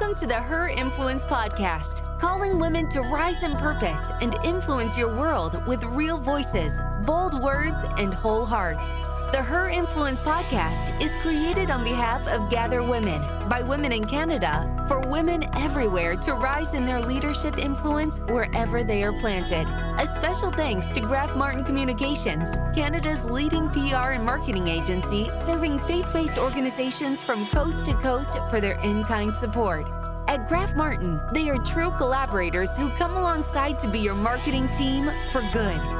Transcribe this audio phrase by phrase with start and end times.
[0.00, 5.14] Welcome to the Her Influence Podcast, calling women to rise in purpose and influence your
[5.14, 8.90] world with real voices, bold words, and whole hearts.
[9.32, 14.84] The Her Influence podcast is created on behalf of Gather Women by women in Canada
[14.88, 19.68] for women everywhere to rise in their leadership influence wherever they are planted.
[20.00, 26.12] A special thanks to Graf Martin Communications, Canada's leading PR and marketing agency, serving faith
[26.12, 29.86] based organizations from coast to coast for their in kind support.
[30.26, 35.08] At Graf Martin, they are true collaborators who come alongside to be your marketing team
[35.30, 35.99] for good.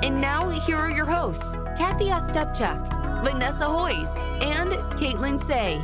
[0.00, 5.82] And now, here are your hosts, Cathie Ostapchuk, Vanessa Hoyes, and Kaitlyn Cey.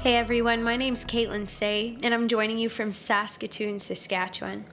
[0.00, 4.64] Hey everyone, my name's Kaitlyn Cey, and I'm joining you from Saskatoon, Saskatchewan.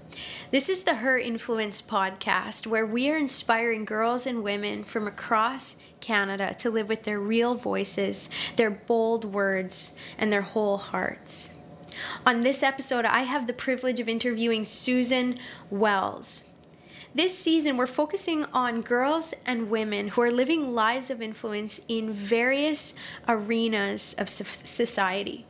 [0.50, 5.76] This is the Her Influence podcast, where we are inspiring girls and women from across
[6.00, 11.54] Canada to live with their real voices, their bold words, and their whole hearts.
[12.26, 15.36] On this episode, I have the privilege of interviewing Susan
[15.70, 16.46] Wells.
[17.16, 22.14] This season, we're focusing on girls and women who are living lives of influence in
[22.14, 22.94] various
[23.28, 25.46] arenas of society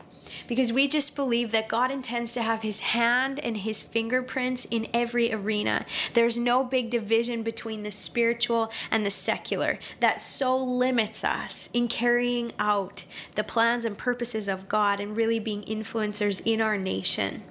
[0.46, 4.88] because we just believe that God intends to have his hand and his fingerprints in
[4.92, 5.84] every arena.
[6.14, 11.88] There's no big division between the spiritual and the secular that so limits us in
[11.88, 17.42] carrying out the plans and purposes of God and really being influencers in our nation.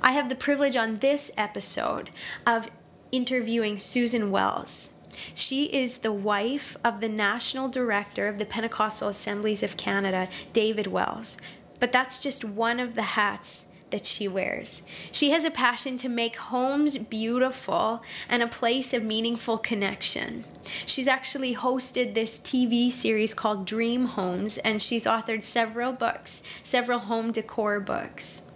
[0.00, 2.10] I have the privilege on this episode
[2.46, 2.68] of
[3.12, 4.94] interviewing Susan Wells.
[5.34, 10.86] She is the wife of the National Director of the Pentecostal Assemblies of Canada, David
[10.86, 11.38] Wells.
[11.82, 14.84] But that's just one of the hats that she wears.
[15.10, 20.44] She has a passion to make homes beautiful and a place of meaningful connection.
[20.86, 27.00] She's actually hosted this TV series called Dream Homes, and she's authored several books, several
[27.00, 28.48] home decor books.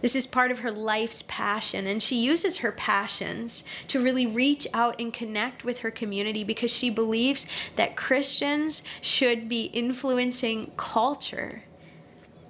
[0.00, 4.68] This is part of her life's passion, and she uses her passions to really reach
[4.72, 11.64] out and connect with her community because she believes that Christians should be influencing culture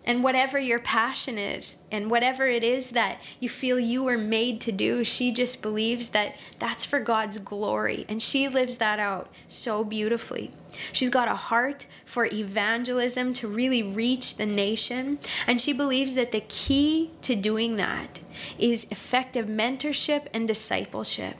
[0.05, 4.61] and whatever your passion is and whatever it is that you feel you were made
[4.61, 8.05] to do she just believes that that's for god's glory.
[8.09, 10.51] And she lives that out so beautifully.
[10.93, 15.19] She's got a heart for evangelism to really reach the nation.
[15.47, 18.21] And she believes that the key to doing that
[18.59, 21.37] is effective mentorship and discipleship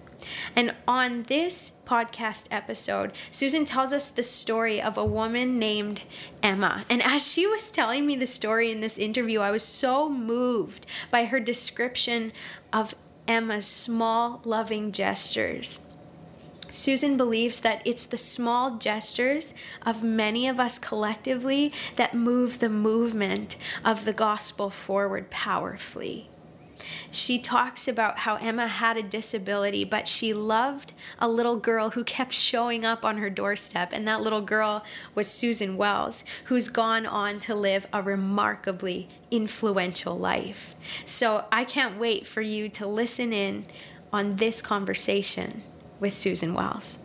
[0.57, 6.03] and on this podcast episode, Susan tells us the story of a woman named
[6.43, 6.85] Emma.
[6.89, 10.87] And as she was telling me the story in this interview, I was so moved
[11.11, 12.33] by her description
[12.73, 12.95] of
[13.27, 15.89] Emma's small, loving gestures.
[16.71, 22.69] Susan believes that it's the small gestures of many of us collectively that move the
[22.69, 26.29] movement of the gospel forward powerfully.
[27.11, 32.05] She talks about how Emma had a disability, but she loved a little girl who
[32.05, 33.93] kept showing up on her doorstep.
[33.93, 34.85] And that little girl
[35.15, 40.75] was Susan Wells, who's gone on to live a remarkably influential life.
[41.05, 43.67] So I can't wait for you to listen in
[44.13, 45.63] on this conversation
[46.01, 47.05] with Susan Wells.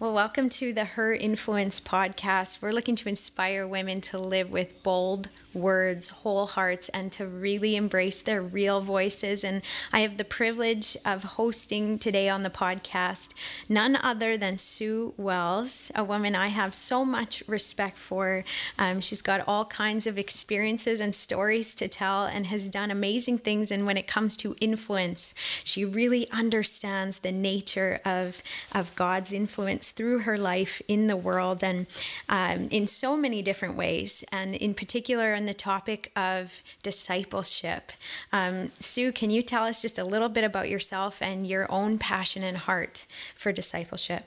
[0.00, 2.62] Well, welcome to the Her Influence podcast.
[2.62, 7.76] We're looking to inspire women to live with bold words, whole hearts, and to really
[7.76, 9.44] embrace their real voices.
[9.44, 13.34] And I have the privilege of hosting today on the podcast
[13.68, 18.44] none other than Sue Wells, a woman I have so much respect for.
[18.78, 23.38] Um, she's got all kinds of experiences and stories to tell and has done amazing
[23.38, 23.70] things.
[23.70, 28.42] And when it comes to influence, she really understands the nature of,
[28.74, 31.86] of God's influence through her life in the world and
[32.28, 34.24] um, in so many different ways.
[34.30, 37.92] And in particular, on the topic of discipleship.
[38.32, 41.96] Um, Sue, can you tell us just a little bit about yourself and your own
[41.96, 43.06] passion and heart
[43.36, 44.24] for discipleship?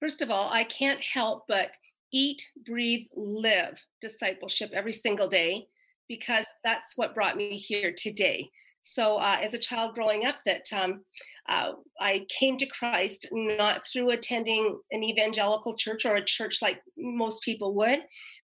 [0.00, 1.70] First of all, I can't help but
[2.12, 5.68] eat, breathe, live discipleship every single day
[6.08, 8.50] because that's what brought me here today.
[8.80, 11.04] So, uh, as a child growing up, that um,
[11.48, 16.80] uh, I came to Christ not through attending an evangelical church or a church like
[16.98, 18.00] most people would,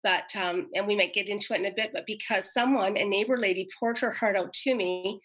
[0.03, 3.05] but um, and we might get into it in a bit, but because someone, a
[3.05, 5.19] neighbor lady, poured her heart out to me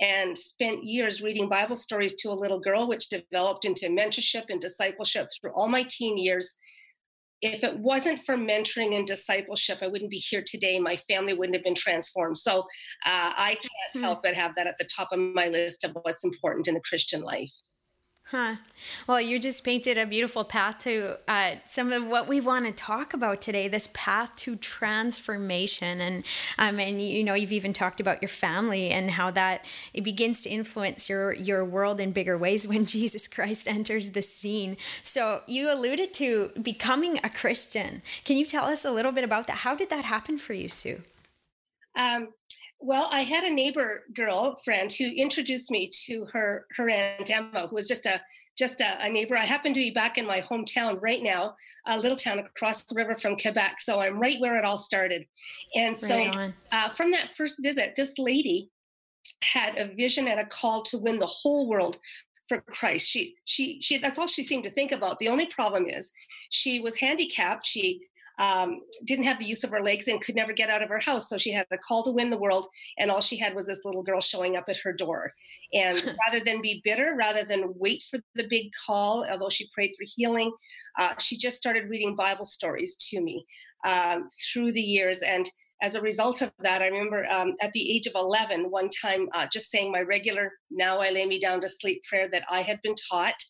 [0.00, 4.60] and spent years reading Bible stories to a little girl, which developed into mentorship and
[4.60, 6.56] discipleship through all my teen years
[7.42, 10.78] if it wasn't for mentoring and discipleship, I wouldn't be here today.
[10.78, 12.36] My family wouldn't have been transformed.
[12.36, 12.60] So
[13.06, 14.02] uh, I can't mm-hmm.
[14.02, 16.80] help but have that at the top of my list of what's important in the
[16.80, 17.52] Christian life.
[18.30, 18.56] Huh.
[19.08, 22.70] Well, you just painted a beautiful path to uh, some of what we want to
[22.70, 23.66] talk about today.
[23.66, 26.22] This path to transformation, and
[26.56, 30.44] um, and you know, you've even talked about your family and how that it begins
[30.44, 34.76] to influence your your world in bigger ways when Jesus Christ enters the scene.
[35.02, 38.00] So you alluded to becoming a Christian.
[38.24, 39.58] Can you tell us a little bit about that?
[39.58, 41.02] How did that happen for you, Sue?
[41.96, 42.28] Um,
[42.80, 47.66] well, I had a neighbor girl friend who introduced me to her her aunt Emma,
[47.68, 48.20] who was just a
[48.58, 49.36] just a, a, neighbor.
[49.36, 51.54] I happen to be back in my hometown right now,
[51.86, 53.80] a little town across the river from Quebec.
[53.80, 55.26] So I'm right where it all started.
[55.76, 58.70] And so right uh, from that first visit, this lady
[59.42, 61.98] had a vision and a call to win the whole world
[62.48, 63.08] for Christ.
[63.08, 65.18] She she she that's all she seemed to think about.
[65.18, 66.12] The only problem is
[66.48, 67.66] she was handicapped.
[67.66, 68.00] She
[68.40, 70.98] um, didn't have the use of her legs and could never get out of her
[70.98, 71.28] house.
[71.28, 72.66] So she had a call to win the world,
[72.98, 75.32] and all she had was this little girl showing up at her door.
[75.74, 79.90] And rather than be bitter, rather than wait for the big call, although she prayed
[79.96, 80.50] for healing,
[80.98, 83.44] uh, she just started reading Bible stories to me
[83.84, 85.22] um, through the years.
[85.22, 85.48] And
[85.82, 89.28] as a result of that, I remember um, at the age of 11, one time
[89.34, 92.62] uh, just saying my regular, now I lay me down to sleep prayer that I
[92.62, 93.42] had been taught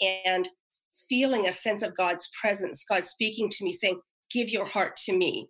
[0.00, 0.48] and
[1.08, 5.16] feeling a sense of God's presence, God speaking to me, saying, give your heart to
[5.16, 5.48] me.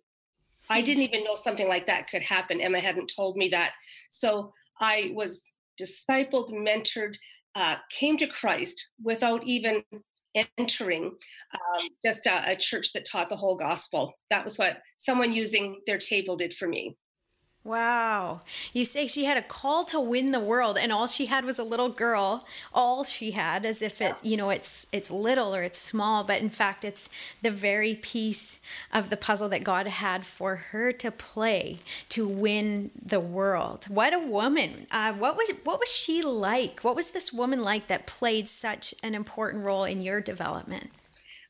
[0.69, 2.59] I didn't even know something like that could happen.
[2.59, 3.73] Emma hadn't told me that.
[4.09, 5.51] So I was
[5.81, 7.15] discipled, mentored,
[7.55, 9.83] uh, came to Christ without even
[10.57, 11.05] entering
[11.53, 14.13] um, just a, a church that taught the whole gospel.
[14.29, 16.95] That was what someone using their table did for me.
[17.67, 18.39] Wow.
[18.71, 21.59] You say she had a call to win the world and all she had was
[21.59, 22.47] a little girl.
[22.73, 26.39] All she had as if it, you know, it's it's little or it's small, but
[26.39, 27.09] in fact it's
[27.41, 28.61] the very piece
[28.93, 33.87] of the puzzle that God had for her to play to win the world.
[33.89, 34.87] What a woman.
[34.89, 36.79] Uh, what was what was she like?
[36.85, 40.91] What was this woman like that played such an important role in your development?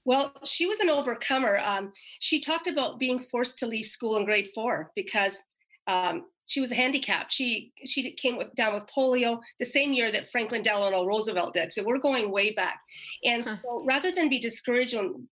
[0.04, 1.60] Well, she was an overcomer.
[1.64, 5.44] Um, she talked about being forced to leave school in grade four because
[5.88, 7.32] um, she was a handicapped.
[7.32, 11.72] She she came with, down with polio the same year that Franklin Delano Roosevelt did.
[11.72, 12.80] So we're going way back.
[13.26, 13.58] And huh.
[13.62, 15.28] so rather than be discouraged and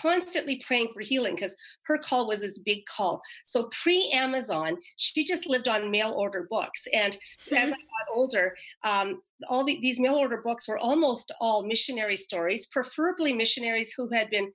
[0.00, 1.54] constantly praying for healing because
[1.84, 3.20] her call was this big call.
[3.44, 6.86] So pre Amazon, she just lived on mail order books.
[6.92, 7.16] And
[7.52, 12.16] as I got older, um, all the, these mail order books were almost all missionary
[12.16, 14.50] stories, preferably missionaries who had been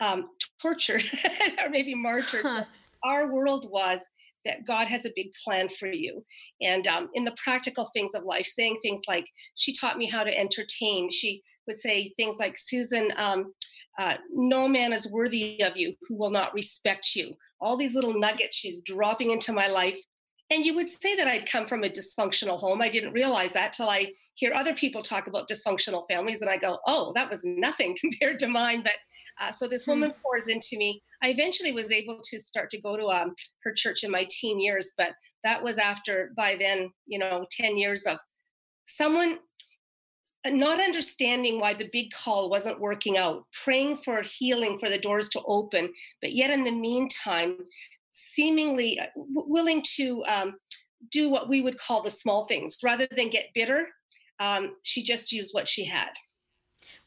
[0.00, 0.28] um,
[0.60, 1.04] tortured
[1.58, 2.42] or maybe martyred.
[2.42, 2.64] Huh.
[3.02, 4.10] Our world was
[4.44, 6.24] that God has a big plan for you.
[6.62, 9.26] And um, in the practical things of life, saying things like,
[9.56, 11.10] she taught me how to entertain.
[11.10, 13.52] She would say things like, Susan, um,
[13.98, 17.32] uh, no man is worthy of you who will not respect you.
[17.60, 19.98] All these little nuggets she's dropping into my life
[20.50, 22.82] and you would say that I'd come from a dysfunctional home.
[22.82, 26.58] I didn't realize that till I hear other people talk about dysfunctional families, and I
[26.58, 28.94] go, "Oh, that was nothing compared to mine." But
[29.40, 30.22] uh, so this woman mm.
[30.22, 31.00] pours into me.
[31.22, 34.60] I eventually was able to start to go to um, her church in my teen
[34.60, 35.12] years, but
[35.44, 38.18] that was after by then, you know, ten years of
[38.84, 39.38] someone
[40.46, 45.28] not understanding why the big call wasn't working out, praying for healing for the doors
[45.30, 47.56] to open, but yet in the meantime,
[48.14, 50.54] seemingly uh, willing to um,
[51.10, 53.88] do what we would call the small things rather than get bitter.
[54.38, 56.10] Um, she just used what she had.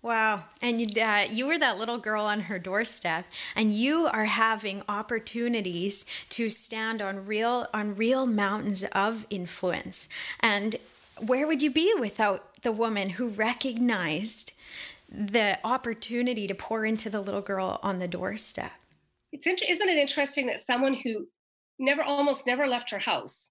[0.02, 0.44] Wow.
[0.62, 4.84] And you, uh, you were that little girl on her doorstep and you are having
[4.88, 10.08] opportunities to stand on real on real mountains of influence.
[10.40, 10.76] And
[11.20, 14.54] where would you be without the woman who recognized
[15.10, 18.74] the opportunity to pour into the little girl on the doorstep?
[19.32, 21.28] It's inter- isn't it interesting that someone who
[21.80, 23.50] never almost never left her house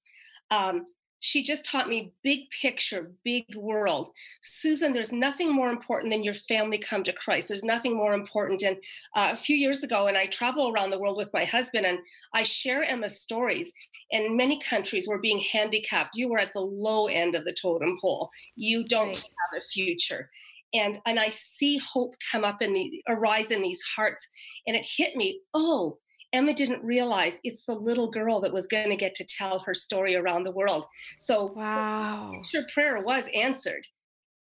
[0.51, 0.85] um,
[1.21, 4.11] she just taught me big picture big world.
[4.43, 7.49] Susan there's nothing more important than your family come to christ.
[7.49, 8.63] There's nothing more important.
[8.63, 8.77] And
[9.17, 11.99] uh, a few years ago and i travel around the world with my husband and
[12.35, 13.73] i share emma's stories.
[14.11, 16.17] In many countries we're being handicapped.
[16.17, 18.31] You are at the low end of the totem pole.
[18.55, 19.17] You don't right.
[19.17, 20.31] have a future
[20.79, 24.27] and and I see hope come up in the arise in these hearts.
[24.67, 25.99] And it hit me, oh,
[26.33, 29.75] Emma didn't realize it's the little girl that was going to get to tell her
[29.75, 30.85] story around the world.
[31.17, 32.41] So wow.
[32.53, 33.87] her prayer was answered.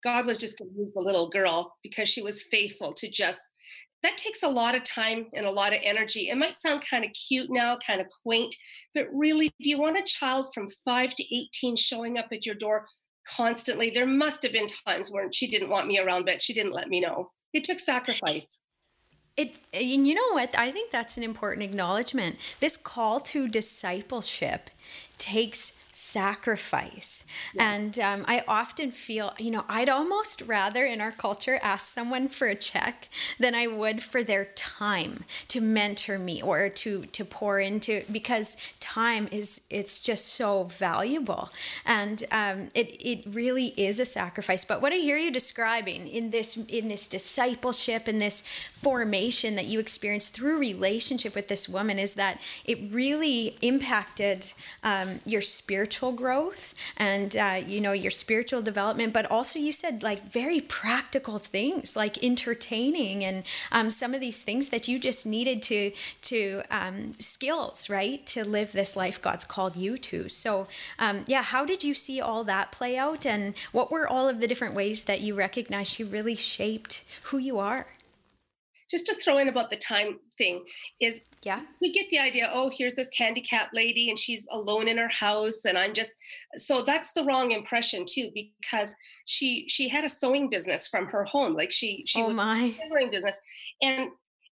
[0.03, 3.47] God was just going to use the little girl because she was faithful to just
[4.03, 6.29] that takes a lot of time and a lot of energy.
[6.29, 8.55] It might sound kind of cute now, kind of quaint,
[8.93, 12.53] but really, do you want a child from 5 to 18 showing up at your
[12.53, 12.85] door
[13.25, 13.89] constantly.
[13.89, 16.89] There must have been times when she didn't want me around, but she didn't let
[16.89, 17.31] me know.
[17.53, 18.61] It took sacrifice.
[19.37, 20.57] It, and you know what?
[20.57, 22.37] I think that's an important acknowledgement.
[22.61, 24.69] This call to discipleship
[25.17, 27.25] takes sacrifice.
[27.53, 27.77] Yes.
[27.77, 32.27] And um, I often feel, you know, I'd almost rather in our culture ask someone
[32.27, 33.07] for a check
[33.39, 38.57] than I would for their time to mentor me or to to pour into because
[38.81, 41.49] time is it's just so valuable
[41.85, 44.65] and um, it it really is a sacrifice.
[44.65, 48.43] But what I hear you describing in this in this discipleship and this
[48.85, 55.17] formation that you experienced through relationship with this woman is that it really impacted um,
[55.25, 60.31] your spiritual growth and uh, you know your spiritual development but also you said like
[60.31, 65.63] very practical things like entertaining and um, some of these things that you just needed
[65.63, 70.29] to to um, skills right to live this life god's called you to.
[70.29, 70.67] So
[70.99, 74.41] um, yeah how did you see all that play out and what were all of
[74.41, 77.87] the different ways that you recognized she really shaped who you are
[78.89, 80.63] just to throw in about the time thing
[80.99, 81.61] is yeah.
[81.81, 85.65] we get the idea oh here's this handicap lady and she's alone in her house
[85.65, 86.11] and i'm just
[86.57, 91.23] so that's the wrong impression too because she she had a sewing business from her
[91.23, 91.53] home.
[91.53, 92.75] Like she she oh was my.
[92.89, 93.39] sewing business.
[93.81, 94.09] And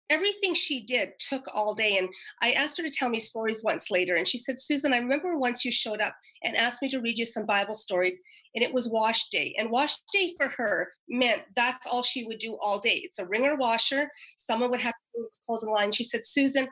[0.10, 1.98] everything she did took all day.
[1.98, 2.10] And
[2.42, 4.16] I asked her to tell me stories once later.
[4.16, 7.18] And she said, Susan, I remember once you showed up and asked me to read
[7.18, 8.22] you some Bible stories,
[8.56, 9.56] and it was wash day.
[9.58, 13.02] And wash day for her meant that's all she would do all day.
[13.04, 14.10] It's a wringer washer.
[14.38, 15.92] Someone would have to close the line.
[15.92, 16.68] She said, Susan,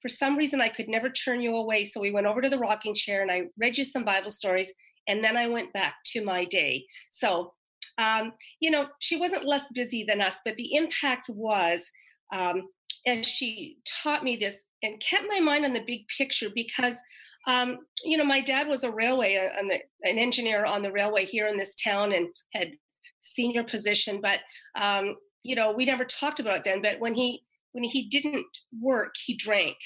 [0.00, 1.84] for some reason, I could never turn you away.
[1.86, 4.72] So we went over to the rocking chair and I read you some Bible stories.
[5.08, 6.84] And then I went back to my day.
[7.10, 7.54] So,
[7.98, 11.90] um, you know, she wasn't less busy than us, but the impact was
[12.34, 12.62] um,
[13.06, 17.02] and she taught me this and kept my mind on the big picture because
[17.46, 21.24] um, you know my dad was a railway uh, the, an engineer on the railway
[21.24, 22.72] here in this town and had
[23.20, 24.40] senior position but
[24.80, 27.42] um, you know we never talked about it then but when he
[27.74, 28.46] when he didn't
[28.80, 29.76] work he drank.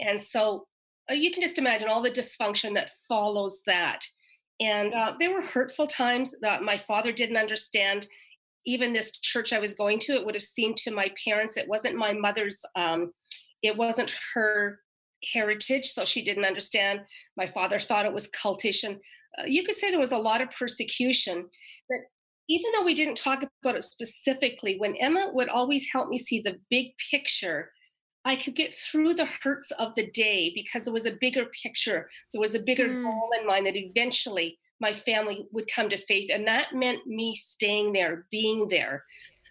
[0.00, 0.66] And so
[1.10, 4.00] uh, you can just imagine all the dysfunction that follows that.
[4.60, 8.06] And uh, there were hurtful times that my father didn't understand
[8.66, 11.68] even this church I was going to, it would have seemed to my parents, it
[11.68, 13.10] wasn't my mother's, um,
[13.62, 14.80] it wasn't her
[15.32, 17.00] heritage, so she didn't understand.
[17.36, 18.84] My father thought it was cultish.
[18.84, 18.96] And
[19.38, 21.46] uh, you could say there was a lot of persecution.
[21.88, 21.98] But
[22.48, 26.40] even though we didn't talk about it specifically, when Emma would always help me see
[26.40, 27.70] the big picture,
[28.24, 32.08] I could get through the hurts of the day because there was a bigger picture.
[32.32, 33.02] There was a bigger mm.
[33.02, 36.30] goal in mind that eventually my family would come to faith.
[36.32, 39.04] And that meant me staying there, being there.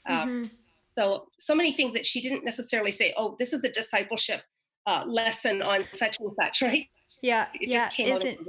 [0.10, 0.54] Um, mm-hmm.
[0.98, 4.42] so, so many things that she didn't necessarily say, oh, this is a discipleship
[4.88, 6.88] uh, lesson on such and such, right?
[7.22, 7.48] Yeah.
[7.54, 7.90] It yeah.
[8.00, 8.40] Isn't,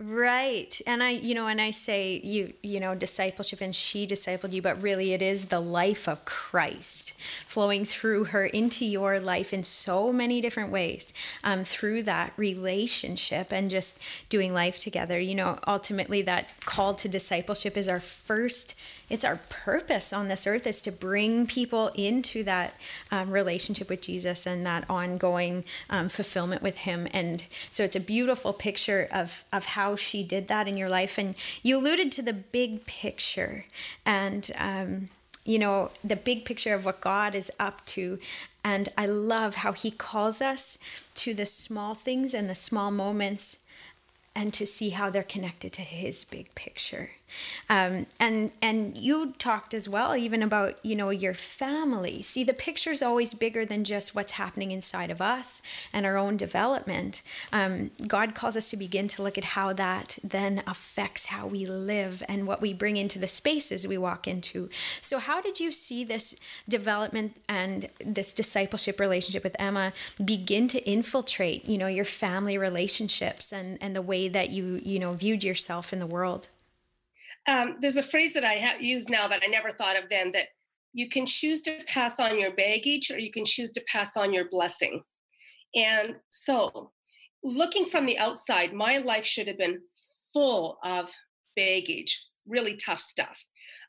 [0.00, 0.80] Right.
[0.88, 4.60] And I, you know, and I say you, you know, discipleship and she discipled you,
[4.60, 7.14] but really it is the life of Christ
[7.46, 13.52] flowing through her into your life in so many different ways um, through that relationship
[13.52, 15.20] and just doing life together.
[15.20, 18.74] You know, ultimately that call to discipleship is our first
[19.08, 22.74] it's our purpose on this earth is to bring people into that
[23.10, 27.06] um, relationship with Jesus and that ongoing um, fulfillment with Him.
[27.12, 31.18] And so it's a beautiful picture of of how she did that in your life.
[31.18, 33.66] And you alluded to the big picture
[34.04, 34.50] and.
[34.58, 35.08] Um,
[35.46, 38.18] you know, the big picture of what God is up to.
[38.64, 40.78] And I love how He calls us
[41.16, 43.64] to the small things and the small moments
[44.34, 47.10] and to see how they're connected to His big picture.
[47.68, 52.22] Um, and and you talked as well even about you know your family.
[52.22, 55.62] See, the picture is always bigger than just what's happening inside of us
[55.92, 57.22] and our own development.
[57.52, 61.66] Um, God calls us to begin to look at how that then affects how we
[61.66, 64.68] live and what we bring into the spaces we walk into.
[65.00, 66.36] So, how did you see this
[66.68, 73.52] development and this discipleship relationship with Emma begin to infiltrate you know your family relationships
[73.52, 76.48] and and the way that you you know viewed yourself in the world?
[77.46, 80.46] Um, there's a phrase that I use now that I never thought of then that
[80.92, 84.32] you can choose to pass on your baggage or you can choose to pass on
[84.32, 85.02] your blessing.
[85.74, 86.92] And so,
[87.42, 89.80] looking from the outside, my life should have been
[90.32, 91.12] full of
[91.56, 93.44] baggage, really tough stuff.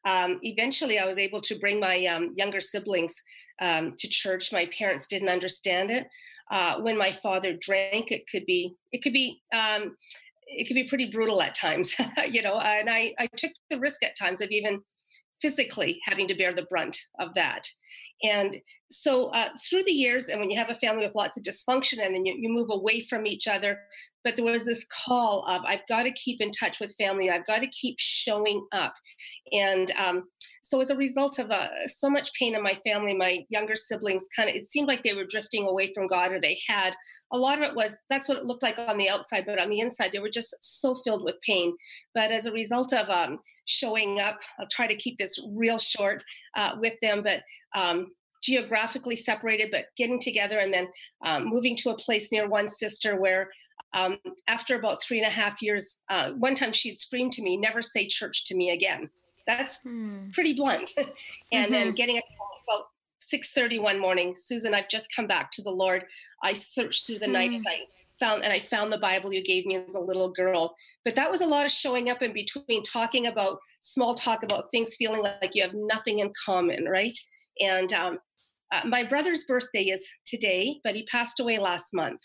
[0.06, 3.22] Um, eventually, I was able to bring my um, younger siblings
[3.62, 4.52] um, to church.
[4.52, 6.08] My parents didn't understand it.
[6.52, 9.96] Uh, when my father drank, it could be it could be um,
[10.58, 11.96] it can be pretty brutal at times,
[12.30, 12.60] you know.
[12.60, 14.82] And I, I took the risk at times of even
[15.42, 17.68] physically having to bear the brunt of that.
[18.24, 18.58] And
[18.90, 22.04] so uh, through the years, and when you have a family with lots of dysfunction
[22.04, 23.78] and then you, you move away from each other,
[24.24, 27.46] but there was this call of, I've got to keep in touch with family, I've
[27.46, 28.94] got to keep showing up.
[29.52, 30.24] And um,
[30.65, 34.27] so as a result of uh, so much pain in my family, my younger siblings
[34.36, 36.95] kind of, it seemed like they were drifting away from God or they had.
[37.31, 39.69] A lot of it was, that's what it looked like on the outside, but on
[39.69, 41.75] the inside, they were just so filled with pain.
[42.15, 46.24] But as a result of um, showing up, I'll try to keep this real short
[46.57, 47.43] uh, with them, but
[47.75, 48.07] um,
[48.41, 50.88] geographically separated, but getting together and then
[51.24, 53.51] um, moving to a place near one sister where
[53.93, 54.17] um,
[54.48, 57.84] after about three and a half years, uh, one time she'd screamed to me, never
[57.84, 59.12] say church to me again.
[59.48, 60.30] That's hmm.
[60.32, 60.92] pretty blunt.
[60.98, 61.72] and mm-hmm.
[61.72, 62.86] then getting a call about
[63.34, 66.06] 6.30 one morning, Susan, I've just come back to the Lord.
[66.44, 67.34] I searched through the hmm.
[67.34, 67.84] night as I
[68.20, 70.75] found, and I found the Bible you gave me as a little girl.
[71.04, 74.64] But that was a lot of showing up in between, talking about small talk about
[74.72, 77.18] things, feeling like you have nothing in common, right?
[77.62, 78.20] And um,
[78.72, 82.22] uh, my brother's birthday is today, but he passed away last month.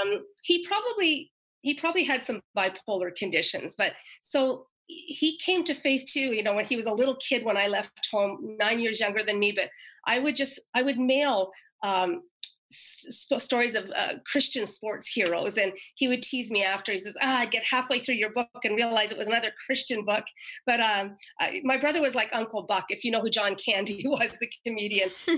[0.00, 1.30] Um, he probably
[1.62, 4.66] he probably had some bipolar conditions, but so
[5.06, 7.66] he came to faith too you know when he was a little kid when i
[7.66, 9.68] left home nine years younger than me but
[10.06, 11.50] i would just i would mail
[11.82, 12.22] um,
[12.70, 15.58] stories of uh, Christian sports heroes.
[15.58, 16.92] And he would tease me after.
[16.92, 20.04] He says, ah, I'd get halfway through your book and realize it was another Christian
[20.04, 20.24] book.
[20.66, 24.02] But um, I, my brother was like Uncle Buck, if you know who John Candy
[24.04, 25.10] was, the comedian.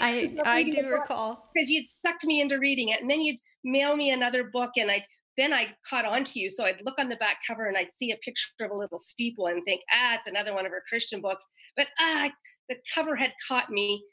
[0.00, 1.48] I, I do recall.
[1.54, 3.00] Because you'd sucked me into reading it.
[3.00, 6.50] And then you'd mail me another book and I'd then I caught on to you.
[6.50, 8.98] So I'd look on the back cover and I'd see a picture of a little
[8.98, 11.46] steeple and think, ah, it's another one of her Christian books.
[11.76, 12.30] But ah,
[12.68, 14.04] the cover had caught me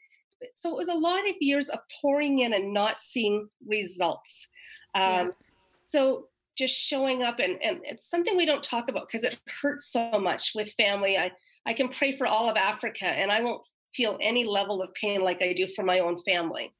[0.54, 4.48] so it was a lot of years of pouring in and not seeing results.
[4.94, 5.28] Um, yeah.
[5.90, 9.86] So just showing up and, and it's something we don't talk about because it hurts
[9.86, 11.16] so much with family.
[11.16, 11.32] I,
[11.66, 15.20] I can pray for all of Africa and I won't feel any level of pain
[15.22, 16.72] like I do for my own family.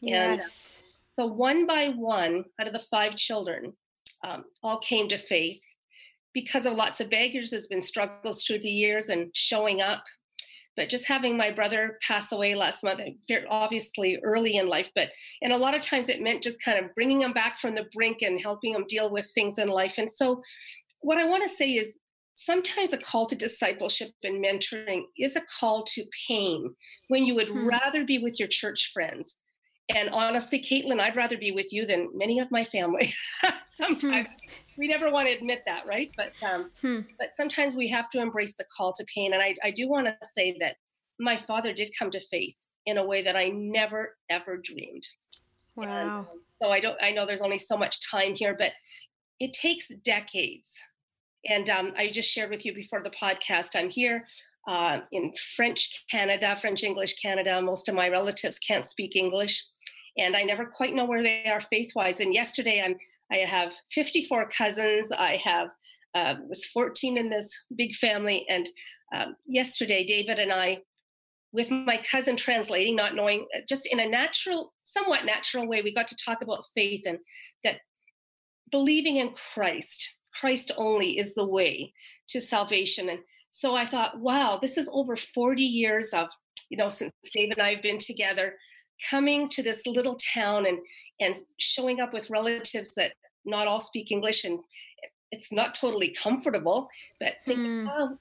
[0.00, 0.82] Yes.
[1.16, 3.72] And so one by one out of the five children
[4.24, 5.62] um, all came to faith
[6.34, 7.50] because of lots of baggage.
[7.50, 10.02] There's been struggles through the years and showing up
[10.78, 13.00] but just having my brother pass away last month
[13.50, 15.10] obviously early in life but
[15.42, 17.86] and a lot of times it meant just kind of bringing him back from the
[17.92, 20.40] brink and helping him deal with things in life and so
[21.00, 21.98] what i want to say is
[22.34, 26.72] sometimes a call to discipleship and mentoring is a call to pain
[27.08, 27.66] when you would hmm.
[27.66, 29.40] rather be with your church friends
[29.94, 33.12] and honestly Kaitlyn i'd rather be with you than many of my family
[33.66, 34.46] sometimes hmm
[34.78, 36.10] we never want to admit that, right?
[36.16, 37.00] But um, hmm.
[37.18, 39.34] but sometimes we have to embrace the call to pain.
[39.34, 40.76] And I, I do want to say that
[41.18, 45.02] my father did come to faith in a way that I never ever dreamed.
[45.74, 45.84] Wow.
[45.84, 46.26] And, um,
[46.62, 46.96] so I don't.
[47.02, 48.72] I know there's only so much time here, but
[49.40, 50.80] it takes decades.
[51.48, 53.76] And um, I just shared with you before the podcast.
[53.76, 54.24] I'm here
[54.66, 57.60] uh, in French Canada, French English Canada.
[57.62, 59.64] Most of my relatives can't speak English
[60.18, 62.20] and I never quite know where they are faith wise.
[62.20, 62.94] And yesterday, I'm
[63.30, 65.12] I have 54 cousins.
[65.12, 65.70] I have
[66.14, 68.68] uh, was 14 in this big family, and
[69.14, 70.78] um, yesterday, David and I,
[71.52, 75.92] with my cousin translating, not knowing, uh, just in a natural, somewhat natural way, we
[75.92, 77.18] got to talk about faith and
[77.64, 77.80] that
[78.70, 80.18] believing in Christ.
[80.34, 81.92] Christ only is the way
[82.28, 83.08] to salvation.
[83.08, 86.28] And so I thought, wow, this is over 40 years of,
[86.70, 88.54] you know, since Dave and I have been together,
[89.10, 90.78] coming to this little town and
[91.20, 93.12] and showing up with relatives that
[93.44, 94.58] not all speak English and
[95.30, 96.88] it's not totally comfortable,
[97.20, 97.88] but thinking, mm.
[97.90, 98.16] oh,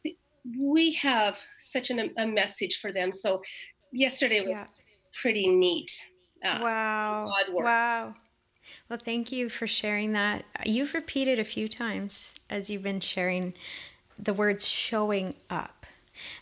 [0.59, 3.11] we have such an, a message for them.
[3.11, 3.41] So
[3.91, 4.65] yesterday was yeah.
[5.13, 6.07] pretty neat.
[6.43, 7.33] Uh, wow.
[7.49, 8.13] Wow.
[8.89, 10.43] Well, thank you for sharing that.
[10.65, 13.53] You've repeated a few times as you've been sharing
[14.19, 15.76] the words showing up.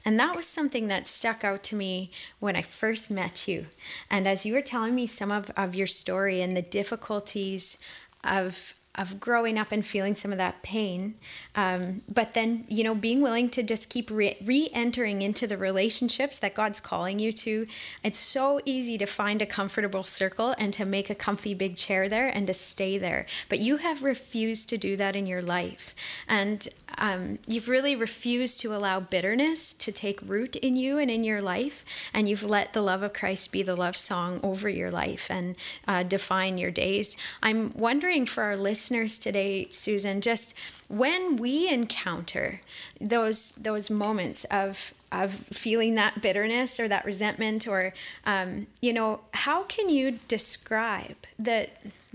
[0.04, 2.10] And that was something that stuck out to me
[2.40, 3.68] when I first met you.
[4.10, 7.78] And as you were telling me some of, of your story and the difficulties
[8.24, 11.16] of of growing up and feeling some of that pain.
[11.54, 16.40] Um, but then, you know, being willing to just keep re entering into the relationships
[16.40, 17.68] that God's calling you to.
[18.04, 22.08] It's so easy to find a comfortable circle and to make a comfy big chair
[22.08, 23.26] there and to stay there.
[23.50, 25.94] But you have refused to do that in your life.
[26.28, 31.26] And um, you've really refused to allow bitterness to take root in you and in
[31.26, 34.92] your life, and you've let the love of Christ be the love song over your
[34.92, 35.56] life and
[35.88, 37.18] uh, define your days.
[37.44, 42.62] I'm wondering for our listeners today, Susan, just when we encounter
[43.02, 47.93] those those moments of of feeling that bitterness or that resentment or
[48.26, 51.67] um, you know how can you describe the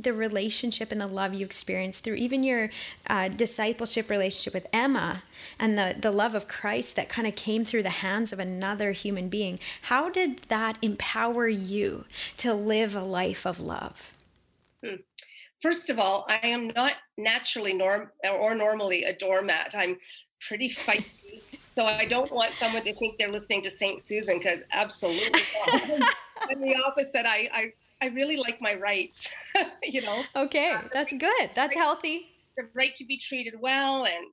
[0.02, 2.70] the relationship and the love you experience through even your
[3.06, 5.22] uh, discipleship relationship with Emma
[5.58, 8.92] and the, the love of Christ that kind of came through the hands of another
[8.92, 9.58] human being.
[9.82, 12.06] How did that empower you
[12.38, 14.14] to live a life of love?
[14.82, 14.96] Hmm.
[15.60, 19.74] First of all, I am not naturally norm or normally a doormat.
[19.76, 19.96] I'm
[20.40, 21.04] pretty feisty.
[21.72, 24.02] So I don't want someone to think they're listening to St.
[24.02, 25.40] Susan because absolutely
[25.72, 27.24] I'm the opposite.
[27.24, 27.70] I, I,
[28.02, 29.32] I really like my rights,
[29.84, 30.24] you know.
[30.34, 31.50] Okay, that's good.
[31.54, 32.26] That's healthy.
[32.56, 34.26] The right to be treated well, and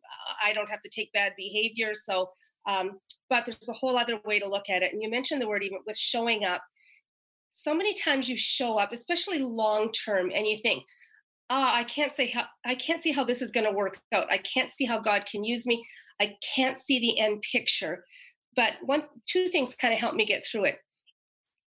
[0.44, 1.94] I don't have to take bad behavior.
[1.94, 2.32] So,
[2.68, 4.92] um, but there's a whole other way to look at it.
[4.92, 6.63] And you mentioned the word even with showing up.
[7.52, 10.84] So many times you show up, especially long term, and you think,
[11.50, 14.32] ah, I can't say how I can't see how this is going to work out.
[14.32, 15.84] I can't see how God can use me.
[16.22, 18.04] I can't see the end picture.
[18.56, 20.80] But one two things kind of help me get through it.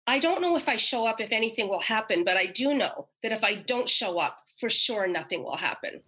[0.08, 3.08] I don't know if I show up if anything will happen, but I do know
[3.24, 6.02] that if I don't show up, for sure nothing will happen.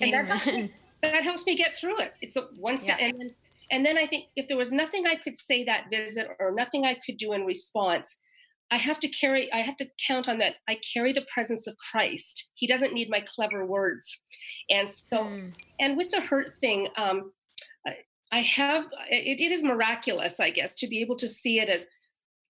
[0.00, 0.70] And that helps, me,
[1.02, 2.14] that helps me get through it.
[2.20, 3.06] It's a one step yeah.
[3.06, 3.34] and then
[3.70, 6.84] and then I think if there was nothing I could say that visit or nothing
[6.84, 8.18] I could do in response,
[8.70, 10.54] I have to carry, I have to count on that.
[10.68, 12.50] I carry the presence of Christ.
[12.54, 14.22] He doesn't need my clever words.
[14.70, 15.52] And so, mm.
[15.78, 17.32] and with the hurt thing, um,
[18.32, 21.86] I have, it, it is miraculous, I guess, to be able to see it as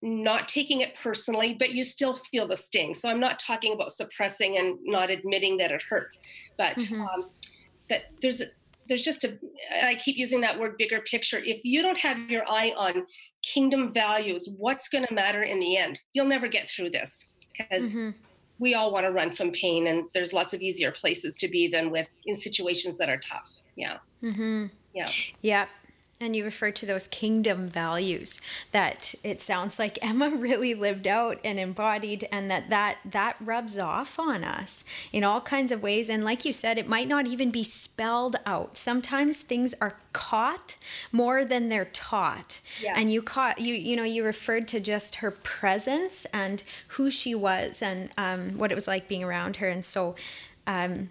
[0.03, 2.95] not taking it personally, but you still feel the sting.
[2.95, 6.19] So I'm not talking about suppressing and not admitting that it hurts,
[6.57, 7.03] but mm-hmm.
[7.03, 7.31] um,
[7.89, 8.43] that there's
[8.88, 9.38] there's just a
[9.83, 11.40] i keep using that word bigger picture.
[11.44, 13.07] If you don't have your eye on
[13.42, 16.01] kingdom values what's going to matter in the end?
[16.14, 18.11] You'll never get through this because mm-hmm.
[18.59, 21.68] we all want to run from pain and there's lots of easier places to be
[21.68, 23.62] than with in situations that are tough.
[23.77, 23.99] Yeah.
[24.22, 24.66] Mm-hmm.
[24.94, 25.09] yeah.
[25.42, 25.66] Yeah
[26.21, 28.41] and you refer to those kingdom values
[28.73, 33.79] that it sounds like Emma really lived out and embodied and that that that rubs
[33.79, 37.27] off on us in all kinds of ways and like you said it might not
[37.27, 38.79] even be spelled out.
[38.79, 40.77] Sometimes things are caught
[41.13, 42.61] more than they're taught.
[42.81, 42.95] Yeah.
[42.97, 47.35] And you caught you you know you referred to just her presence and who she
[47.35, 50.15] was and um, what it was like being around her and so
[50.67, 51.11] um,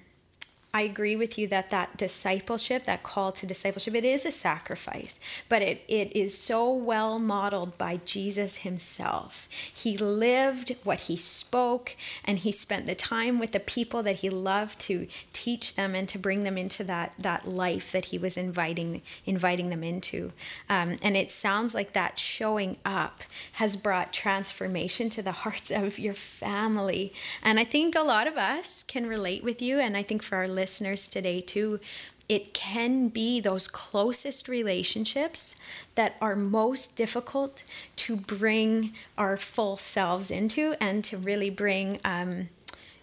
[0.75, 5.21] I agree with you that that discipleship, that call to discipleship, it is a sacrifice,
[5.47, 9.47] but it, it is so well modeled by Jesus himself.
[9.49, 14.29] He lived what he spoke, and he spent the time with the people that he
[14.29, 18.35] loved to teach them and to bring them into that, that life that he was
[18.35, 20.31] inviting, inviting them into.
[20.67, 23.21] Um, and it sounds like that showing up
[23.53, 27.13] has brought transformation to the hearts of your family.
[27.41, 30.35] And I think a lot of us can relate with you, and I think for
[30.35, 31.79] our listeners, listeners today, too,
[32.27, 35.57] it can be those closest relationships
[35.93, 37.63] that are most difficult
[37.97, 42.49] to bring our full selves into and to really bring um,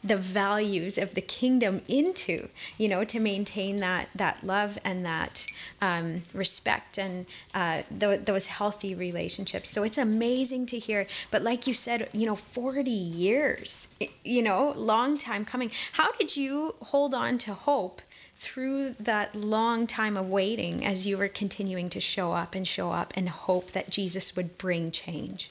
[0.04, 5.46] the values of the kingdom into you know to maintain that that love and that
[5.80, 9.68] um, respect and uh, th- those healthy relationships.
[9.68, 11.06] So it's amazing to hear.
[11.30, 13.88] But like you said you know 40 years
[14.24, 15.70] you know long time coming.
[15.92, 18.02] How did you hold on to hope
[18.36, 22.90] through that long time of waiting as you were continuing to show up and show
[22.90, 25.50] up and hope that jesus would bring change?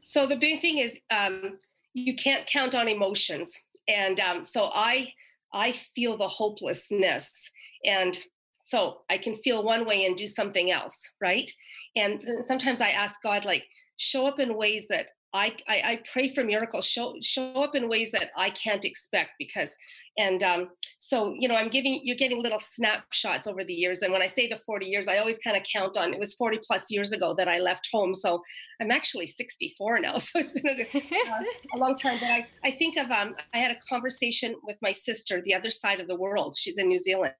[0.00, 1.56] So the big thing is um,
[1.94, 3.58] you can't count on emotions.
[3.88, 5.08] And um, so i
[5.52, 7.50] i feel the hopelessness.
[7.84, 8.16] And
[8.52, 11.50] so i can feel one way and do something else right?
[11.96, 16.28] And sometimes i ask god like show up in ways that I, I, I pray
[16.28, 16.86] for miracles.
[16.86, 19.76] Show show up in ways that I can't expect because
[20.18, 24.02] and um, so you know I'm giving you're getting little snapshots over the years.
[24.02, 26.34] And when I say the 40 years I always kind of count on it was
[26.34, 28.14] 40 plus years ago that I left home.
[28.14, 28.40] So
[28.80, 30.14] I'm actually 64 now.
[30.20, 31.42] So it's been a, uh,
[31.74, 32.18] a long time.
[32.20, 35.70] But I, I think of um, I had a conversation with my sister the other
[35.70, 36.54] side of the world.
[36.58, 37.34] She's in New Zealand.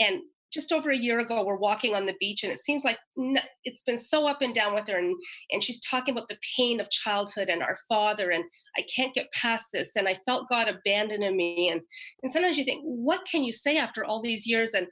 [0.00, 0.22] And
[0.54, 2.96] just over a year ago we're walking on the beach and it seems like
[3.64, 5.14] it's been so up and down with her and,
[5.50, 8.44] and she's talking about the pain of childhood and our father and
[8.78, 11.80] i can't get past this and i felt god abandoning me and,
[12.22, 14.74] and sometimes you think what can you say after all these years?
[14.74, 14.86] And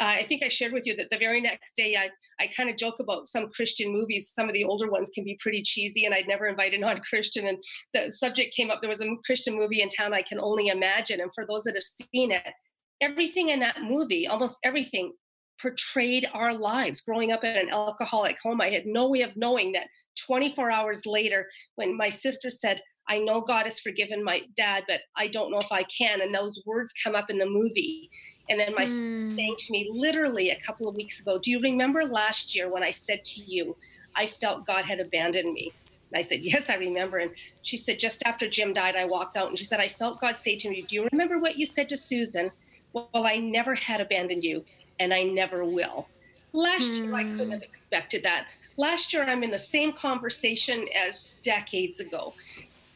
[0.00, 2.08] uh, i think i shared with you that the very next day i,
[2.42, 5.38] I kind of joke about some christian movies some of the older ones can be
[5.40, 7.58] pretty cheesy and i'd never invite a non-christian and
[7.92, 11.20] the subject came up there was a christian movie in town i can only imagine
[11.20, 12.52] and for those that have seen it
[13.00, 15.12] everything in that movie, almost everything,
[15.60, 18.60] portrayed our lives growing up in an alcoholic home.
[18.60, 19.88] I had no way of knowing that
[20.26, 25.00] 24 hours later, when my sister said, I know God has forgiven my dad, but
[25.16, 26.20] I don't know if I can.
[26.20, 28.08] And those words come up in the movie.
[28.48, 28.88] And then my mm.
[28.88, 32.72] sister saying to me literally a couple of weeks ago, Do you remember last year
[32.72, 33.76] when I said to you,
[34.14, 35.72] I felt God had abandoned me?
[36.12, 37.18] And I said, Yes, I remember.
[37.18, 37.32] And
[37.62, 40.36] she said, Just after Jim died, I walked out and she said, I felt God
[40.36, 42.50] say to me, Do you remember what you said to Susan?
[42.92, 44.64] Well, I never had abandoned you
[44.98, 46.08] and I never will.
[46.52, 47.04] Last hmm.
[47.04, 47.64] year, I couldn't have hmm.
[47.64, 48.48] expected that.
[48.76, 52.34] Last year, I'm in the same conversation as decades ago.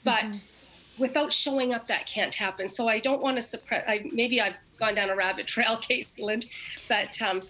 [0.03, 1.03] But mm-hmm.
[1.03, 2.69] without showing up, that can't happen.
[2.69, 3.85] So I don't want to suppress.
[3.89, 6.47] I, maybe I've gone down a rabbit trail, Kaitlyn,
[6.89, 7.43] but um,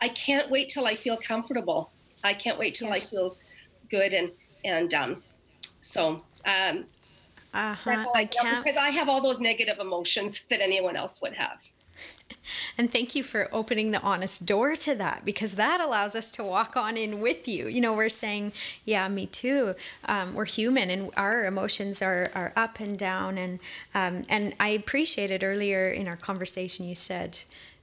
[0.00, 1.90] I can't wait till I feel comfortable.
[2.24, 2.94] I can't wait till yeah.
[2.94, 3.36] I feel
[3.90, 4.30] good and
[4.64, 5.22] and um,
[5.80, 6.84] so um,
[7.52, 8.04] uh-huh.
[8.14, 11.62] I, I can't because I have all those negative emotions that anyone else would have.
[12.78, 16.44] And thank you for opening the honest door to that because that allows us to
[16.44, 17.68] walk on in with you.
[17.68, 18.52] You know, we're saying,
[18.84, 19.74] yeah, me too.
[20.06, 23.36] Um, we're human and our emotions are, are up and down.
[23.36, 23.60] And,
[23.94, 27.38] um, and I appreciated earlier in our conversation, you said,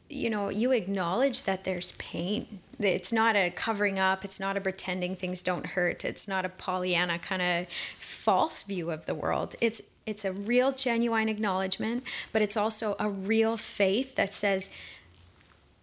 [0.09, 2.59] you know, you acknowledge that there's pain.
[2.79, 4.25] It's not a covering up.
[4.25, 6.03] It's not a pretending things don't hurt.
[6.03, 9.55] It's not a Pollyanna kind of false view of the world.
[9.61, 14.71] It's it's a real genuine acknowledgement, but it's also a real faith that says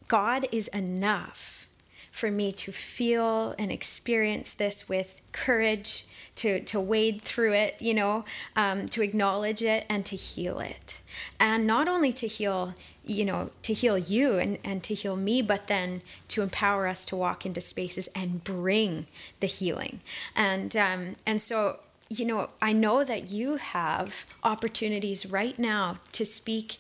[0.09, 1.69] God is enough
[2.11, 7.93] for me to feel and experience this with courage, to, to wade through it, you
[7.93, 8.25] know,
[8.57, 11.01] um, to acknowledge it and to heal it.
[11.39, 15.43] And not only to heal, you know, to heal you and, and to heal me,
[15.43, 19.07] but then to empower us to walk into spaces and bring
[19.41, 20.01] the healing.
[20.35, 26.25] And um, and so you know, I know that you have opportunities right now to
[26.25, 26.79] speak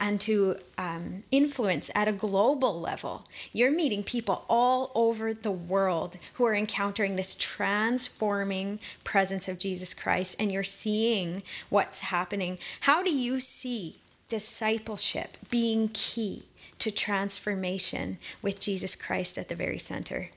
[0.00, 3.26] and to um, influence at a global level.
[3.52, 9.92] You're meeting people all over the world who are encountering this transforming presence of Jesus
[9.92, 12.58] Christ, and you're seeing what's happening.
[12.80, 16.44] How do you see discipleship being key
[16.78, 20.30] to transformation with Jesus Christ at the very center?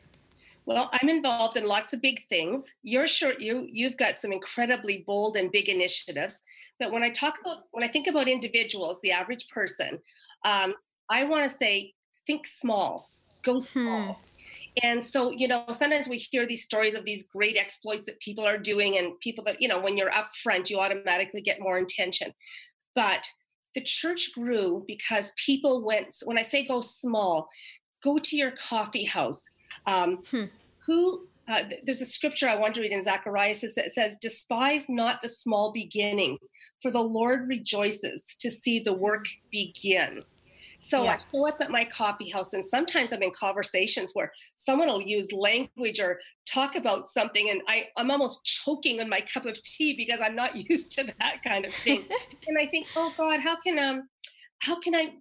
[0.65, 2.73] Well, I'm involved in lots of big things.
[2.83, 6.39] You're sure you you've got some incredibly bold and big initiatives.
[6.79, 9.99] But when I talk about when I think about individuals, the average person,
[10.45, 10.73] um,
[11.09, 11.93] I want to say
[12.25, 13.09] think small,
[13.41, 14.13] go small.
[14.13, 14.21] Hmm.
[14.81, 18.45] And so, you know, sometimes we hear these stories of these great exploits that people
[18.45, 21.77] are doing, and people that, you know, when you're up front, you automatically get more
[21.77, 22.33] attention.
[22.95, 23.27] But
[23.75, 27.47] the church grew because people went, when I say go small,
[28.03, 29.49] go to your coffee house,
[29.85, 30.45] um, hmm.
[30.85, 35.21] Who uh, there's a scripture I want to read in Zacharias that says, Despise not
[35.21, 36.39] the small beginnings,
[36.81, 40.23] for the Lord rejoices to see the work begin.
[40.77, 41.13] So yeah.
[41.13, 45.01] I show up at my coffee house, and sometimes I'm in conversations where someone will
[45.01, 49.61] use language or talk about something, and I, I'm almost choking on my cup of
[49.61, 52.05] tea because I'm not used to that kind of thing.
[52.47, 54.09] and I think, oh God, how can um,
[54.59, 55.13] how can I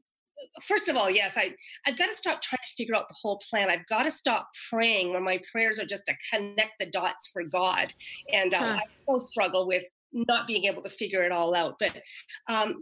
[0.61, 1.55] first of all, yes, I,
[1.87, 3.71] I've got to stop trying to figure out the whole plan.
[3.71, 7.45] I've got to stop praying when my prayers are just to connect the dots for
[7.45, 7.93] God.
[8.33, 8.65] And uh, huh.
[8.65, 11.77] I still struggle with not being able to figure it all out.
[11.79, 12.01] But
[12.49, 12.77] um,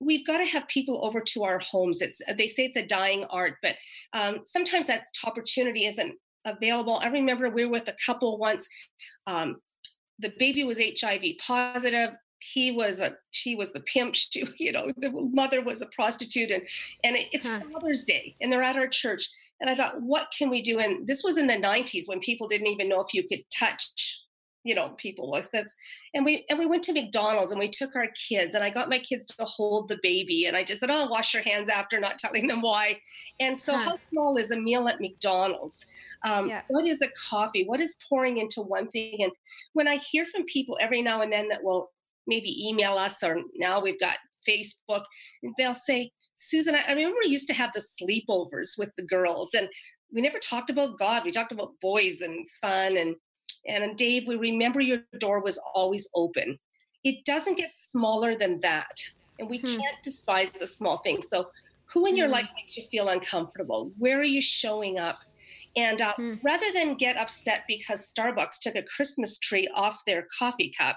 [0.00, 2.02] we've got to have people over to our homes.
[2.02, 3.76] It's they say it's a dying art, but
[4.12, 7.00] um, sometimes that opportunity isn't available.
[7.02, 8.68] I remember we were with a couple once.
[9.26, 9.56] Um,
[10.18, 14.86] the baby was HIV positive he was a she was the pimp she, you know
[14.96, 16.62] the mother was a prostitute and
[17.04, 17.60] and it's huh.
[17.72, 19.28] father's day and they're at our church
[19.60, 22.48] and i thought what can we do and this was in the 90s when people
[22.48, 24.24] didn't even know if you could touch
[24.64, 25.76] you know people with that's
[26.14, 28.90] and we and we went to mcdonald's and we took our kids and i got
[28.90, 32.00] my kids to hold the baby and i just said oh wash your hands after
[32.00, 32.98] not telling them why
[33.40, 33.90] and so huh.
[33.90, 35.86] how small is a meal at mcdonald's
[36.24, 36.62] um, yeah.
[36.68, 39.32] what is a coffee what is pouring into one thing and
[39.74, 41.90] when i hear from people every now and then that will
[42.28, 45.04] maybe email us or now we've got Facebook,
[45.42, 49.54] and they'll say, Susan, I remember we used to have the sleepovers with the girls,
[49.54, 49.68] and
[50.12, 51.24] we never talked about God.
[51.24, 52.96] We talked about boys and fun.
[52.96, 53.16] And
[53.66, 56.58] and Dave, we remember your door was always open.
[57.04, 58.96] It doesn't get smaller than that,
[59.38, 59.76] and we hmm.
[59.76, 61.28] can't despise the small things.
[61.28, 61.46] So,
[61.92, 62.34] who in your hmm.
[62.34, 63.90] life makes you feel uncomfortable?
[63.98, 65.20] Where are you showing up?
[65.76, 66.34] And uh, hmm.
[66.42, 70.96] rather than get upset because Starbucks took a Christmas tree off their coffee cup,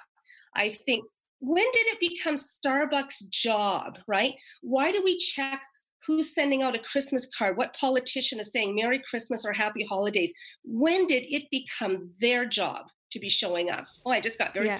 [0.55, 1.03] I think
[1.41, 4.35] when did it become Starbucks' job, right?
[4.61, 5.63] Why do we check
[6.05, 7.57] who's sending out a Christmas card?
[7.57, 10.31] What politician is saying Merry Christmas or Happy Holidays?
[10.63, 13.85] When did it become their job to be showing up?
[14.05, 14.79] Oh, I just got very yeah.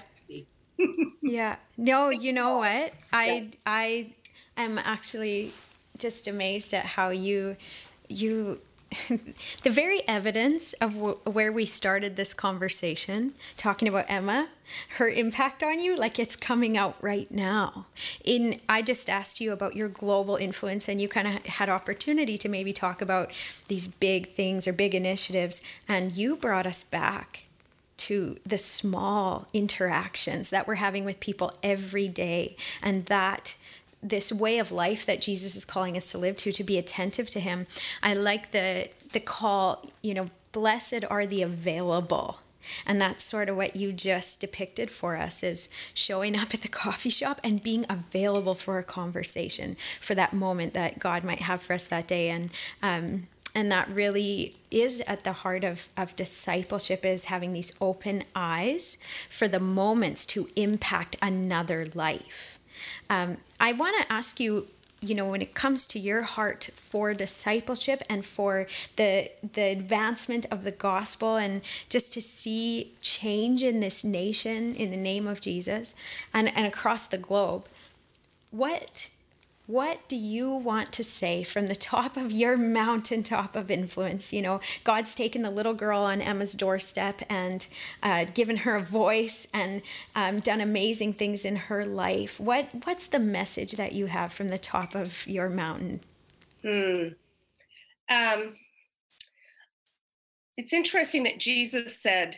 [1.22, 1.56] yeah.
[1.78, 2.94] No, you know what?
[3.12, 3.46] I yes.
[3.66, 4.14] I
[4.56, 5.54] am actually
[5.98, 7.56] just amazed at how you
[8.08, 8.60] you
[9.64, 14.50] the very evidence of w- where we started this conversation talking about Emma,
[14.98, 17.86] her impact on you, like it's coming out right now.
[18.26, 22.38] In I just asked you about your global influence and you kind of had opportunity
[22.38, 23.32] to maybe talk about
[23.70, 27.46] these big things or big initiatives and you brought us back
[27.98, 33.56] to the small interactions that we're having with people every day and that
[34.04, 37.30] this way of life that Jesus is calling us to live to, to be attentive
[37.30, 37.68] to Him.
[38.02, 42.40] I like the the call, you know, blessed are the available.
[42.86, 46.68] And that's sort of what you just depicted for us is showing up at the
[46.84, 51.62] coffee shop and being available for a conversation for that moment that God might have
[51.64, 52.30] for us that day.
[52.30, 57.74] And um, and that really is at the heart of, of discipleship is having these
[57.82, 58.98] open eyes
[59.30, 62.60] for the moments to impact another life
[63.10, 64.68] um, i want to ask you
[65.02, 70.46] you know when it comes to your heart for discipleship and for the the advancement
[70.52, 75.42] of the gospel and just to see change in this nation in the name of
[75.42, 75.96] Jesus
[76.34, 77.68] and and across the globe
[78.52, 79.10] what
[79.68, 84.34] what do you want to say from the top of your mountaintop of influence?
[84.34, 87.66] You know, God's taken the little girl on Emma's doorstep and
[88.04, 89.82] uh, given her a voice and
[90.16, 92.40] um, done amazing things in her life.
[92.40, 96.02] What What's the message that you have from the top of your mountain?
[96.64, 97.10] Hmm.
[98.10, 98.56] Um,
[100.58, 102.38] it's interesting that Jesus said,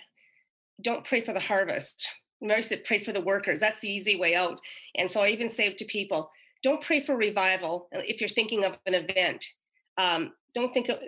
[0.81, 2.09] "Don't pray for the harvest."
[2.41, 4.59] Mary said, "Pray for the workers." That's the easy way out.
[4.95, 6.29] And so I even say to people
[6.63, 9.45] don't pray for revival uh, if you're thinking of an event.
[9.97, 10.99] Um, don't think of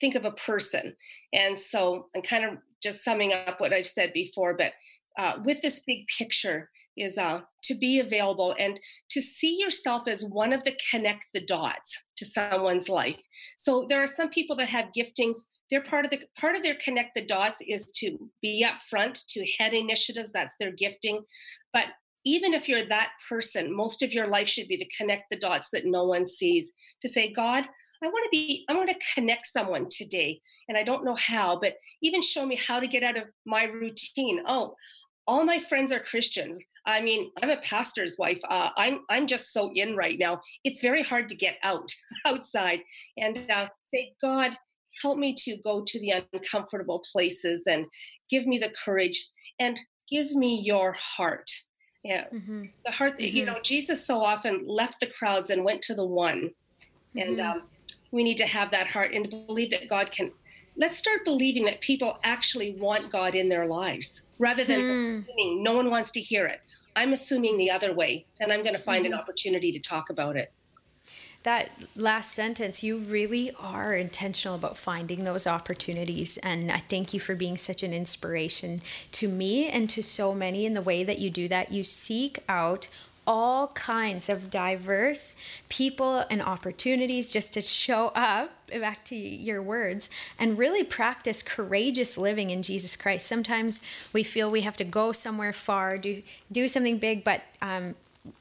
[0.00, 0.94] think of a person.
[1.32, 4.72] And so I'm kind of just summing up what I've said before, but
[5.16, 8.78] uh, with this big picture is uh, to be available and
[9.10, 13.22] to see yourself as one of the connect the dots to someone's life.
[13.56, 15.36] So there are some people that have giftings.
[15.70, 19.20] They're part of the part of their connect the dots is to be up front,
[19.28, 20.32] to head initiatives.
[20.32, 21.22] That's their gifting.
[21.72, 21.86] But
[22.24, 25.70] even if you're that person, most of your life should be to connect the dots
[25.70, 26.72] that no one sees.
[27.02, 27.66] To say, God,
[28.02, 30.40] I want to be, I want to connect someone today.
[30.68, 33.64] And I don't know how, but even show me how to get out of my
[33.64, 34.42] routine.
[34.46, 34.74] Oh,
[35.26, 36.62] all my friends are Christians.
[36.86, 38.40] I mean, I'm a pastor's wife.
[38.48, 40.40] Uh, I'm I'm just so in right now.
[40.64, 41.88] It's very hard to get out
[42.26, 42.80] outside
[43.16, 44.54] and uh, say, God,
[45.02, 47.86] help me to go to the uncomfortable places and
[48.30, 51.48] give me the courage and give me your heart
[52.04, 52.62] yeah mm-hmm.
[52.84, 53.36] the heart mm-hmm.
[53.36, 57.18] you know jesus so often left the crowds and went to the one mm-hmm.
[57.18, 57.62] and um,
[58.12, 60.30] we need to have that heart and believe that god can
[60.76, 64.90] let's start believing that people actually want god in their lives rather than hmm.
[64.90, 66.60] assuming no one wants to hear it
[66.96, 69.20] i'm assuming the other way and i'm going to find an mm-hmm.
[69.20, 70.52] opportunity to talk about it
[71.44, 76.38] that last sentence, you really are intentional about finding those opportunities.
[76.38, 78.80] And I thank you for being such an inspiration
[79.12, 81.70] to me and to so many in the way that you do that.
[81.70, 82.88] You seek out
[83.26, 85.36] all kinds of diverse
[85.68, 92.18] people and opportunities just to show up back to your words and really practice courageous
[92.18, 93.80] living in jesus christ sometimes
[94.12, 97.94] we feel we have to go somewhere far do do something big but um,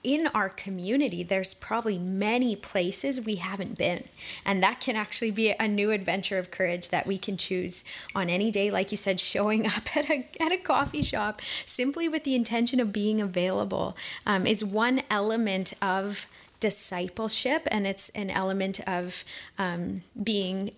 [0.03, 4.05] in our community, there's probably many places we haven't been.
[4.45, 7.83] And that can actually be a new adventure of courage that we can choose
[8.15, 8.71] on any day.
[8.71, 12.79] Like you said, showing up at a, at a coffee shop simply with the intention
[12.79, 16.27] of being available um, is one element of
[16.59, 19.25] discipleship and it's an element of
[19.57, 20.71] um, being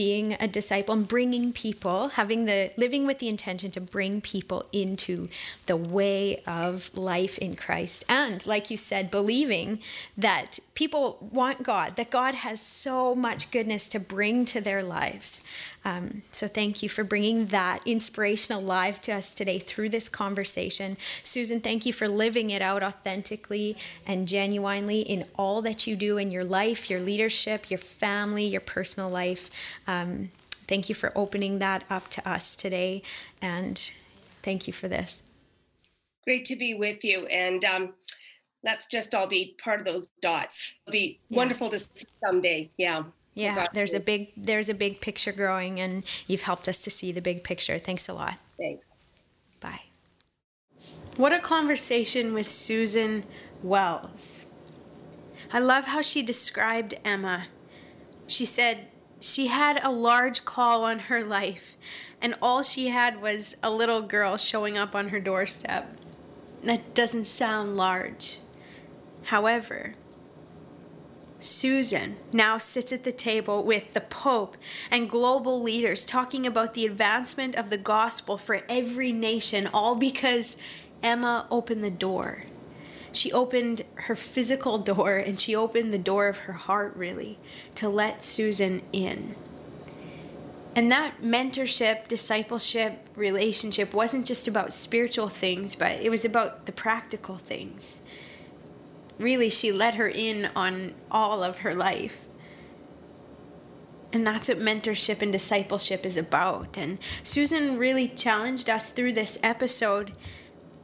[0.00, 4.64] being a disciple and bringing people, having the living with the intention to bring people
[4.72, 5.28] into
[5.66, 8.02] the way of life in Christ.
[8.08, 9.78] And like you said, believing
[10.16, 15.42] that people want God, that God has so much goodness to bring to their lives.
[15.84, 20.96] Um, so thank you for bringing that inspiration alive to us today through this conversation.
[21.22, 26.18] Susan, thank you for living it out authentically and genuinely in all that you do
[26.18, 29.50] in your life, your leadership, your family, your personal life.
[29.86, 33.02] Um, thank you for opening that up to us today.
[33.40, 33.90] And
[34.42, 35.24] thank you for this.
[36.24, 37.26] Great to be with you.
[37.26, 37.94] And um,
[38.62, 40.74] let's just all be part of those dots.
[40.86, 41.38] It'll be yeah.
[41.38, 42.68] wonderful to see someday.
[42.76, 43.04] Yeah.
[43.40, 47.12] Yeah, there's a big there's a big picture growing and you've helped us to see
[47.12, 47.78] the big picture.
[47.78, 48.36] Thanks a lot.
[48.58, 48.96] Thanks.
[49.60, 49.82] Bye.
[51.16, 53.24] What a conversation with Susan
[53.62, 54.44] Wells.
[55.52, 57.46] I love how she described Emma.
[58.26, 58.86] She said
[59.18, 61.76] she had a large call on her life,
[62.22, 65.96] and all she had was a little girl showing up on her doorstep.
[66.62, 68.38] That doesn't sound large.
[69.24, 69.94] However,
[71.40, 74.56] Susan now sits at the table with the Pope
[74.90, 80.56] and global leaders talking about the advancement of the gospel for every nation, all because
[81.02, 82.42] Emma opened the door.
[83.12, 87.38] She opened her physical door and she opened the door of her heart, really,
[87.74, 89.34] to let Susan in.
[90.76, 96.72] And that mentorship, discipleship, relationship wasn't just about spiritual things, but it was about the
[96.72, 98.02] practical things
[99.20, 102.18] really she let her in on all of her life.
[104.12, 106.76] And that's what mentorship and discipleship is about.
[106.76, 110.12] And Susan really challenged us through this episode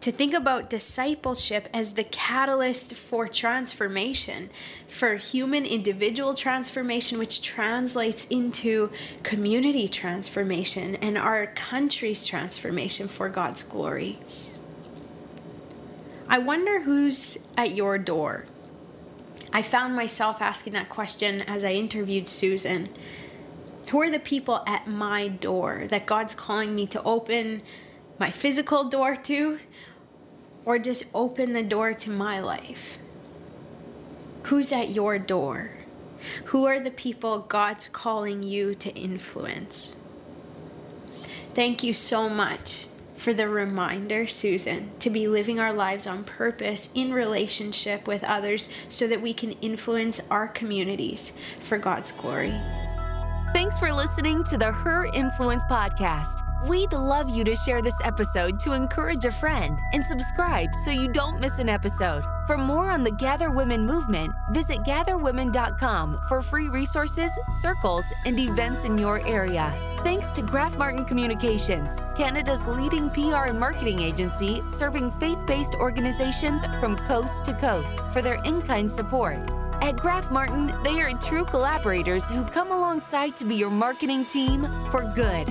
[0.01, 4.51] to think about discipleship as the catalyst for transformation,
[4.87, 8.91] for human individual transformation, which translates into
[9.25, 14.21] community transformation and our country's transformation for God's glory.
[16.29, 18.45] I wonder who's at your door.
[19.53, 22.89] I found myself asking that question as I interviewed Susan.
[23.91, 27.63] Who are the people at my door that God's calling me to open
[28.19, 29.59] my physical door to
[30.65, 32.99] or just open the door to my life?
[34.45, 35.71] Who's at your door?
[36.47, 39.97] Who are the people God's calling you to influence?
[41.55, 42.87] Thank you so much
[43.17, 48.69] for the reminder, Susan, to be living our lives on purpose in relationship with others
[48.89, 52.53] so that we can influence our communities for God's glory.
[53.53, 56.43] Thanks for listening to the Her Influence Podcast.
[56.69, 61.09] We'd love you to share this episode to encourage a friend and subscribe so you
[61.09, 62.23] don't miss an episode.
[62.47, 68.85] For more on the Gather Women movement, visit gatherwomen.com for free resources, circles, and events
[68.85, 69.96] in your area.
[70.07, 76.63] Thanks to Graf Martin Communications, Canada's leading PR and marketing agency serving faith based organizations
[76.79, 79.37] from coast to coast, for their in kind support.
[79.83, 84.69] At Graf Martin, they are true collaborators who come alongside to be your marketing team
[84.93, 85.49] for good.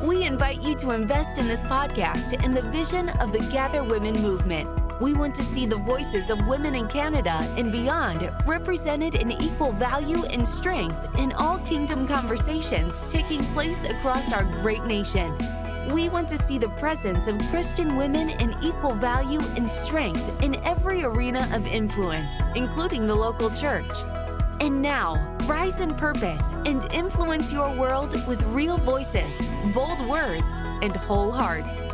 [0.00, 4.14] We invite you to invest in this podcast and the vision of the Gather Women
[4.22, 4.87] movement.
[5.00, 9.70] We want to see the voices of women in Canada and beyond represented in equal
[9.70, 15.36] value and strength in all kingdom conversations taking place across our great nation.
[15.92, 20.56] We want to see the presence of Christian women in equal value and strength in
[20.64, 24.02] every arena of influence, including the local church.
[24.60, 25.14] And now,
[25.46, 29.32] rise in purpose and influence your world with real voices,
[29.72, 31.86] bold words, and whole hearts.